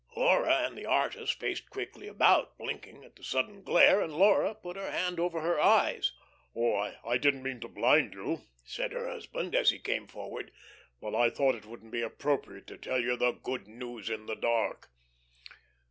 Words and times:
Laura 0.17 0.65
and 0.65 0.75
the 0.75 0.85
artist 0.87 1.39
faced 1.39 1.69
quickly 1.69 2.07
about, 2.07 2.57
blinking 2.57 3.03
at 3.05 3.15
the 3.15 3.23
sudden 3.23 3.61
glare, 3.61 4.01
and 4.01 4.15
Laura 4.17 4.55
put 4.55 4.75
her 4.75 4.89
hand 4.89 5.19
over 5.19 5.41
her 5.41 5.59
eyes. 5.59 6.11
"Oh, 6.55 6.91
I 7.05 7.17
didn't 7.19 7.43
mean 7.43 7.59
to 7.59 7.67
blind 7.67 8.15
you," 8.15 8.47
said 8.65 8.93
her 8.93 9.07
husband, 9.07 9.53
as 9.53 9.69
he 9.69 9.77
came 9.77 10.07
forward. 10.07 10.51
"But 10.99 11.13
I 11.13 11.29
thought 11.29 11.53
it 11.53 11.67
wouldn't 11.67 11.91
be 11.91 12.01
appropriate 12.01 12.65
to 12.65 12.79
tell 12.79 12.99
you 12.99 13.15
the 13.15 13.33
good 13.33 13.67
news 13.67 14.09
in 14.09 14.25
the 14.25 14.35
dark." 14.35 14.89